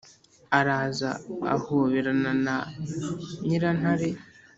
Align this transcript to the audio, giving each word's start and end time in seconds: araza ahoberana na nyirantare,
araza 0.57 1.09
ahoberana 1.55 2.31
na 2.45 2.55
nyirantare, 3.45 4.09